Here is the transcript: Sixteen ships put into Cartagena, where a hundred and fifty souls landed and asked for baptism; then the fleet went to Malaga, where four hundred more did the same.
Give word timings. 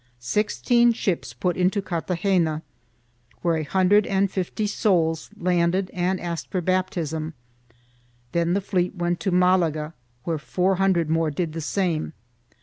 Sixteen 0.17 0.93
ships 0.93 1.31
put 1.31 1.55
into 1.55 1.79
Cartagena, 1.79 2.63
where 3.43 3.57
a 3.57 3.61
hundred 3.63 4.07
and 4.07 4.31
fifty 4.31 4.65
souls 4.65 5.29
landed 5.37 5.91
and 5.93 6.19
asked 6.19 6.49
for 6.49 6.59
baptism; 6.59 7.35
then 8.31 8.53
the 8.53 8.61
fleet 8.61 8.95
went 8.95 9.19
to 9.19 9.29
Malaga, 9.29 9.93
where 10.23 10.39
four 10.39 10.77
hundred 10.77 11.07
more 11.07 11.29
did 11.29 11.53
the 11.53 11.61
same. 11.61 12.13